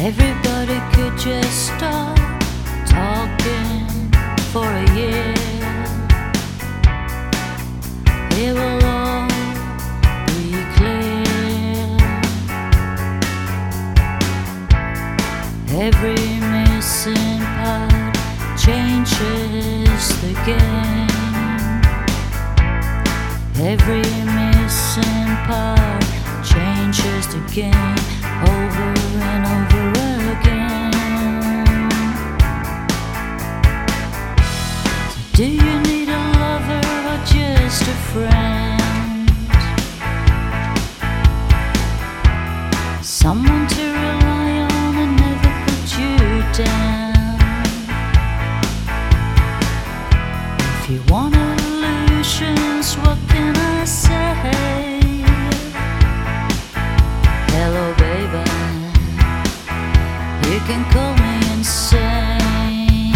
[0.00, 2.16] Everybody could just stop
[2.86, 3.88] talking
[4.52, 5.34] for a year.
[8.38, 9.26] It will all
[10.24, 11.98] be clear.
[15.82, 18.14] Every missing part
[18.56, 21.08] changes the game.
[23.66, 26.04] Every missing part
[26.44, 28.88] changes the game over
[29.32, 29.84] and over
[30.34, 30.92] again.
[35.34, 39.30] Do you need a lover or just a friend?
[43.02, 46.14] Someone to rely on and never put you
[46.64, 47.38] down.
[50.60, 54.17] If you want illusions, what can I say?
[60.68, 63.14] Can call me insane.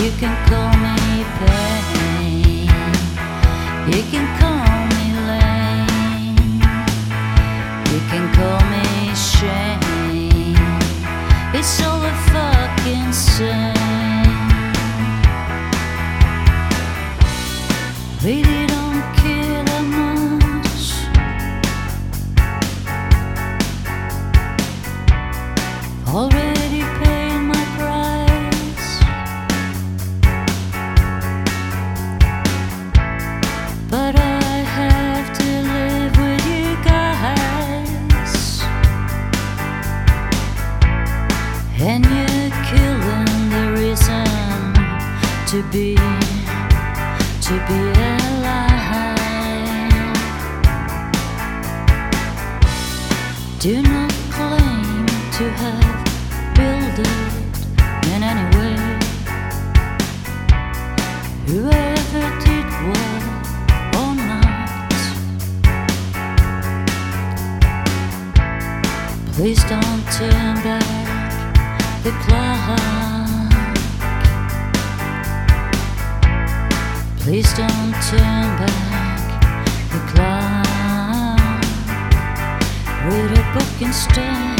[0.00, 2.70] You can call me pain.
[3.92, 6.62] You can call me lame.
[7.90, 8.86] You can call me
[9.30, 9.80] shame.
[11.52, 13.90] It's all a fucking same.
[18.22, 18.79] Really don't
[41.82, 44.26] And you're killing the reason
[45.46, 45.96] to be,
[47.40, 48.98] to be alive.
[53.60, 55.06] Do not claim
[55.38, 56.04] to have
[56.54, 57.56] built it
[58.12, 58.76] in any way.
[61.46, 63.22] Whoever did what
[63.96, 64.92] or not,
[69.32, 71.19] please don't turn back
[72.02, 73.50] the clock.
[77.18, 79.22] Please don't turn back
[79.92, 81.62] the clock.
[83.04, 84.58] Read a book instead.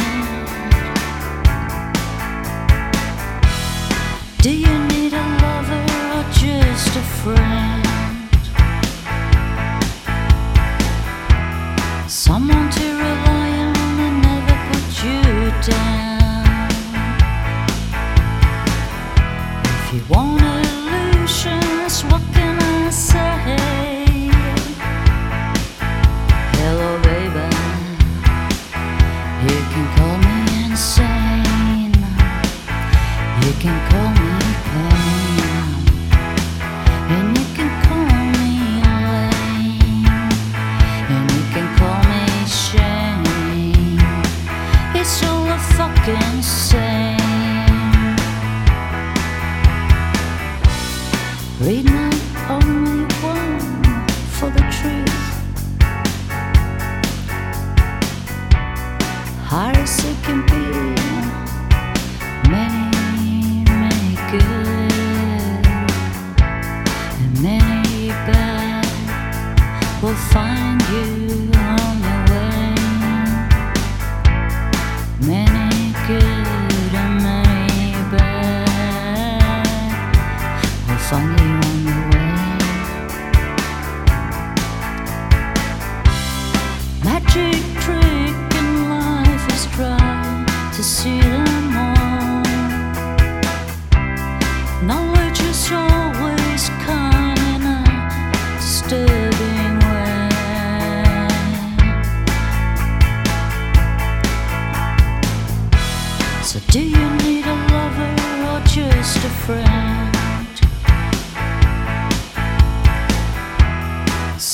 [4.43, 5.85] Do you need a lover
[6.17, 7.87] or just a friend?
[12.07, 12.80] Someone to
[59.51, 61.00] Hard as it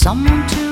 [0.06, 0.65] Rely